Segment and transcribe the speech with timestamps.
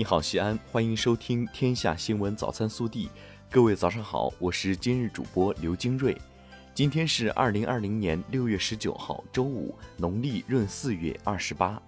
[0.00, 3.06] 你好，西安，欢迎收听《天下新闻早餐速递》。
[3.50, 6.16] 各位早上好，我是今日主播刘金瑞。
[6.72, 11.78] 今天是二零二零年六月十九号，周五，农历闰四月二十八。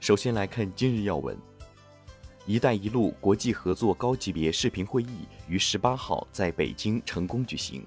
[0.00, 1.36] 首先来看今日要闻
[2.46, 7.84] ：“一带一路”国际合作高级别视频会议于十八号在北京成功举行。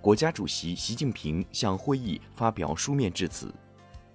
[0.00, 3.52] 国家主席习近平向会议发表书面致辞。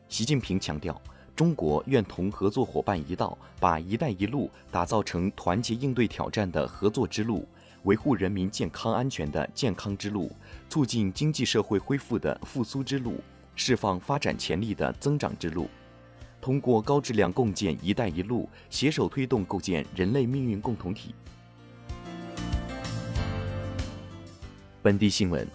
[0.09, 0.99] 习近平强调。
[1.35, 7.45] 中国愿同合作伙伴一道，把“一带一路”打造成团结应对挑战的合作之路，
[7.83, 10.31] 维护人民健康安全的健康之路，
[10.69, 13.19] 促进经济社会恢复的复苏之路，
[13.53, 15.67] 释放发展潜力的增长之路。
[16.39, 21.13] 通过高质量共建“一带一路”，携手推动构建人类命运共同体。
[24.81, 25.45] 本地新闻。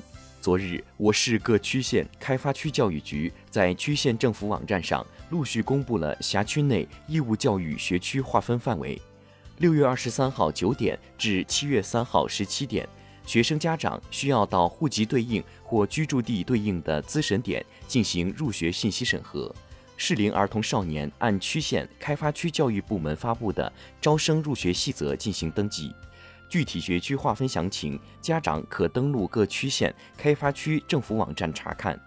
[0.41, 8.99] 昨日，我市各区县开发区教育局在区县政府网站上陆续公布了辖区内义务教育学区划分范围。
[9.59, 12.89] 六月二十三号九点至七月三号十七点，
[13.27, 19.55] 学生家长需要到户籍对应或居住地对应的资审点进行入学信息审核。
[19.99, 25.93] 适龄儿童少年按区县开发区教育部门发布的招生入学细则进行登记。
[26.51, 31.99] 具体学区划分详情，家长可登录各区县开发区政府网站查看。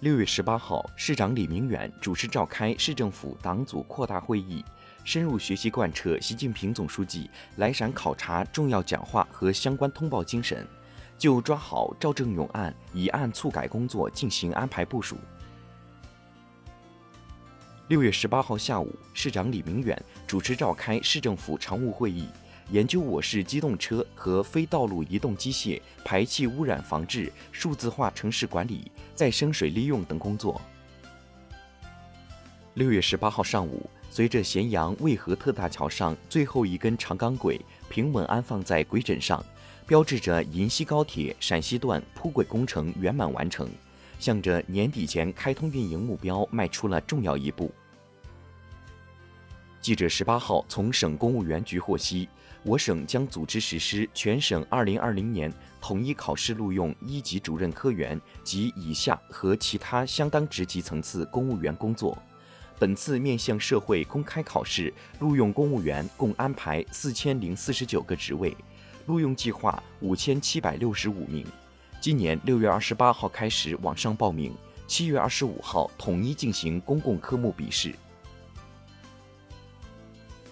[0.00, 4.62] 六月十八号，市长李明远主持召开市政府党组扩大会议，
[5.02, 10.66] 深入学习贯彻习近平总书记来陕考察重要讲话和相关通报精神，
[11.16, 15.16] 就抓好赵正永案以案促改工作进行安排部署。
[17.86, 22.26] 六月十八号下午，市长李明远主持召开市政府常务会议，
[22.70, 30.58] 研究我市机动车和非道路移动机械排气污染防治、数字化城市管理、再生水利用等工作。
[32.72, 39.44] 六月十八号上午，随着咸阳渭河特大桥上最后一根长钢轨平稳安放在轨枕上，
[39.86, 43.68] 标志着银西高铁陕西段铺轨工程圆满完成。
[44.18, 47.72] 向着年底前开通运营目标迈出了重要一步。
[49.80, 52.26] 记者十八号从省公务员局获悉，
[52.62, 62.16] 我省将组织实施全省二零二零年统一考试录用一级主任科员及以下和其他相当职级层次公务员工作。
[62.78, 68.56] 本次面向社会公开考试录用公务员共安排四千零四十九个职位，
[69.04, 71.46] 录用计划五千七百六十五名。
[72.04, 74.54] 今年六月二十八号开始网上报名，
[74.86, 77.94] 七月二十五号统一进行公共科目笔试。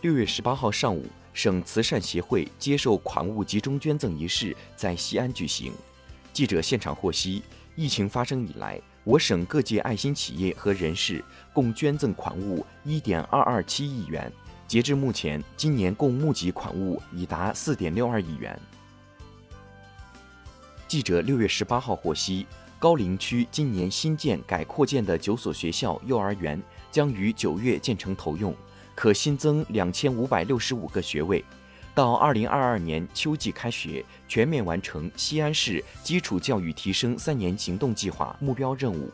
[0.00, 1.04] 六月十八号上午，
[1.34, 5.74] 省慈善协会接受款物集中捐赠仪式在西安举行。
[6.32, 7.42] 记者现场获悉，
[7.76, 14.32] 疫情发生以来，我省各界爱心企业和人士共捐赠款物一点二二七亿元，
[14.66, 18.58] 截至目前，今年共募集款物已达四点六二亿元。
[20.92, 22.46] 记者六月十八号获悉，
[22.78, 28.54] 高陵区今年新建改扩建的九所学校幼儿园将于九月建成投用，
[28.94, 31.42] 可新增两千五百六十五个学位。
[31.94, 39.10] 到二零二二年秋季开学，全面完成西安市基础教育提升三年行动计划目标任务，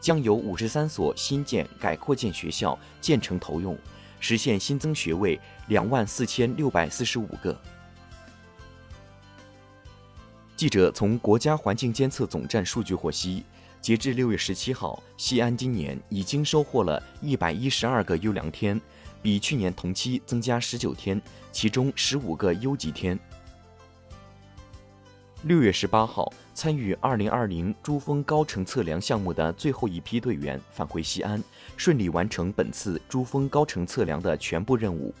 [0.00, 3.76] 将有五十三所新建改扩建学校建成投用，
[4.20, 7.60] 实现新增学位两万四千六百四十五个。
[10.56, 13.44] 记者从国家环境监测总站数据获悉，
[13.82, 18.80] 截至六月十七号，西安今年已经收获了一百一十二个优良天，
[19.20, 21.20] 比去年同期增加十九天，
[21.52, 23.18] 其中十五个优级天。
[25.42, 31.44] 六月十八号，参与二零二零珠峰高程测量项目的最后一批队员返回西安，
[31.76, 35.14] 顺利完成本次珠峰高程测量的全部任务。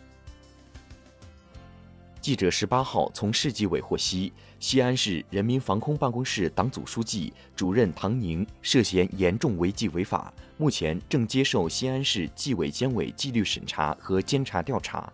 [2.26, 15.08] 记者十八号从市纪委获悉，西安市人民防空办公室党组书记、主任唐宁涉嫌严重违纪违法，目前正接受西安市纪委监委纪律审查和监察调查。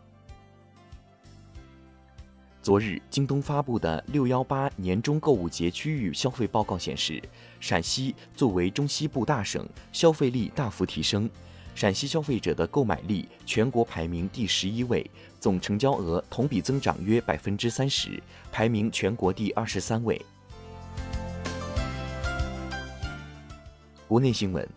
[2.62, 7.22] 昨日，京东发布的“六幺八”年中购物节区域消费报告显示，
[7.60, 11.28] 陕西作为中西部大省，消费力大幅提升。
[11.74, 15.08] 陕西消费者的购买力全国排名第十一位，
[15.40, 18.22] 总成交额同比增长约百分之三十，
[18.52, 20.20] 排名全国第二十三位。
[24.06, 24.68] 国内新闻：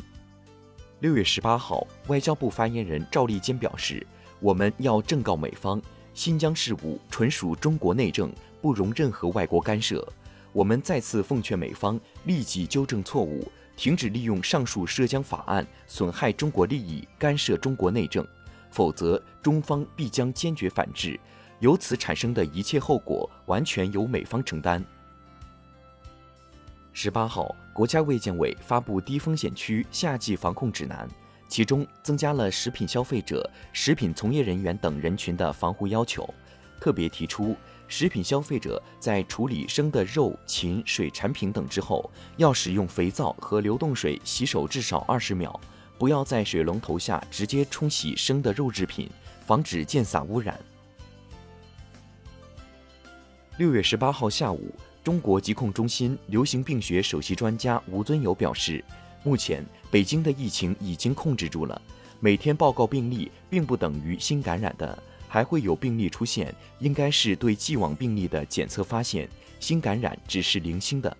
[1.01, 4.05] 六月十八号，外交部发言人赵立坚表示，
[4.39, 5.81] 我们要正告美方，
[6.13, 10.07] 新疆事务纯属中国内政，不容任何外国干涉。
[10.53, 13.51] 我们再次奉劝美方立即纠正错误。
[13.75, 18.25] 停止利用上述涉疆法案损害中国利益、干涉中国内政，
[18.71, 21.19] 否则中方必将坚决反制。
[21.59, 24.83] 由此产生的一切后果，完全由美方承担。
[26.91, 31.07] 十八号，国家卫健委发布低风险区夏季防控指南，
[31.47, 36.27] 其中增加了食品消费者、食品从业人员等人群的防护要求，
[36.79, 37.55] 特别提出，
[37.87, 45.59] 食品消费者在处理生的肉、禽、水产品等之后，要使用肥皂和流动水洗手至少二十秒，
[45.97, 49.09] 不要在水龙头下直接冲洗生的肉制品，
[49.45, 50.59] 防止溅洒污染。
[53.57, 54.73] 六月十八号下午，
[55.03, 58.83] 中国疾控中心流行病学首席专家吴尊友表示，
[59.23, 61.81] 目前北京的疫情已经控制住了，
[62.19, 64.97] 每天报告病例并不等于新感染的，
[65.27, 69.29] 还会有病例出现，应该是对既往病例的检测发现，
[69.59, 71.15] 新感染只是零星的。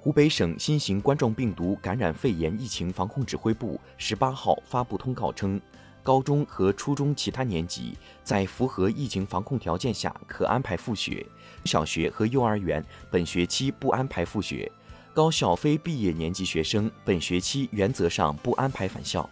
[0.00, 5.60] 湖北省新型冠状病毒感染肺炎疫情防控指挥部十八号发布通告称。
[6.02, 11.24] 高中和初中其他年级在符合疫情防控条件下可安排复学，
[11.64, 14.70] 小学和幼儿园本学期不安排复学，
[15.14, 19.26] 高校非毕业年级学生本学期原则上不安排返校。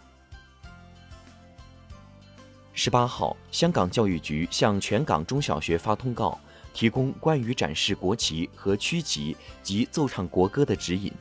[2.75, 6.39] 十八号，香港教育局向全港中小学发通告，
[6.73, 11.13] 提供关于展示国旗和区旗及奏唱国歌的指引。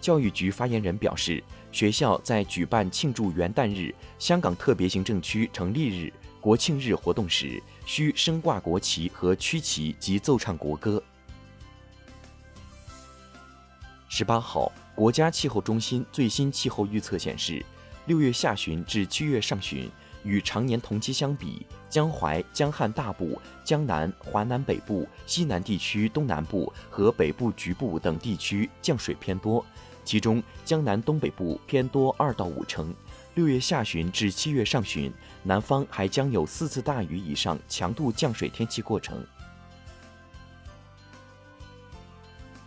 [0.00, 6.10] 教育局发言人表示，学校在举办庆祝元旦日、香港特别行政区成立日、
[6.40, 11.02] 国庆日活动时，需升挂国旗和区旗及奏唱国歌。
[14.08, 17.62] 十八号，国家气候中心最新气候预测显示，
[18.06, 19.90] 六月下旬至七月上旬，
[20.26, 29.64] 与常年同期相比，江淮、江汉大部、江南、华南北部、西南地区东南部和北部局部等地区降水偏多。
[30.04, 32.94] 其中，江南东北部偏多二到五成。
[33.34, 35.12] 六月下旬至七月上旬，
[35.42, 39.24] 南方还将有四次大雨以上强度降水天气过程。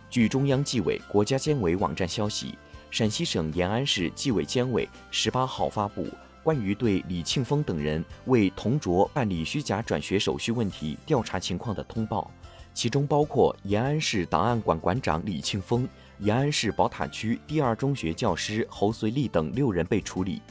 [0.08, 2.58] 据中央纪委国家监委网站消息，
[2.90, 6.06] 陕西省延安市纪委监委十八号发布
[6.42, 12.30] 关于对李庆峰等人为同卓办理虚假转学手续问题调查情况的通报，
[12.72, 15.88] 其中包括延安市档案馆馆长李庆峰。
[16.18, 20.42] 延安市宝塔区第二中学教师侯随利等六人被处理。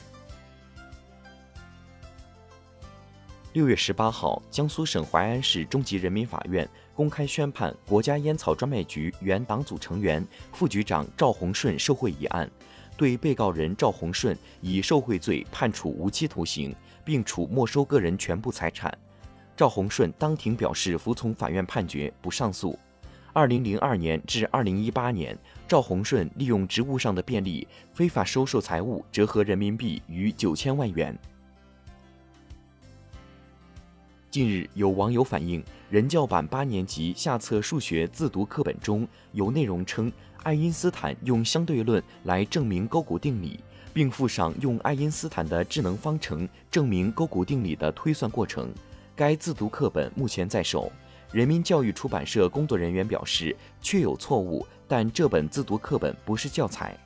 [3.53, 12.49] 六月十八号，江苏省淮安市中级人民法院公开宣判国家烟草专卖局原党组成员、副局长赵洪顺受贿一案，
[12.99, 16.75] 对被告人赵洪顺以受贿罪判处无期徒刑，
[17.05, 18.95] 并处没收个人全部财产。
[19.55, 22.77] 赵洪顺当庭表示服从法院判决，不上诉。
[23.31, 31.17] 二零零二年至二零一八年，赵洪顺利用职务上的便利，非法收受财物，折合人民币逾九千万元。
[34.29, 40.11] 近日，有网友反映，人教版八年级下册数学自读课本中有内容称，
[40.43, 43.59] 爱因斯坦用相对论来证明勾股定理，
[43.93, 48.73] 并附上用爱因斯坦的智能方程证明勾股定理的推算过程。
[49.15, 50.91] 该自读课本目前在手。
[51.31, 56.97] 人民教育出版社工作人员表示，确有错误，但这本自读课本不是教材。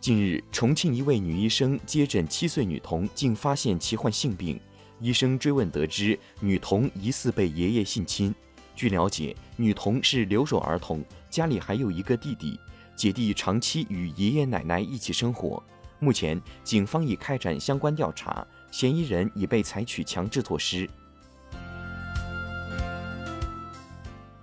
[0.00, 4.58] 近日，重庆一位女医生接诊七岁女童，竟发现其患性病。
[5.00, 8.34] 医生追问得知，女童疑似被爷爷性侵。
[8.78, 12.60] 据了解，女童是留守儿童，家里还有一个弟弟，
[12.94, 15.60] 姐弟长期与爷爷奶奶一起生活。
[15.98, 20.88] 目前，警方已开展相关调查，嫌疑人已被采取强制措施。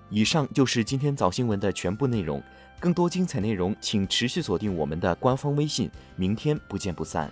[0.10, 2.44] 以上就是今天早新闻的全部内容，
[2.78, 7.32] 更多精彩内容请持续锁定我们的官方微信，明天不见不散。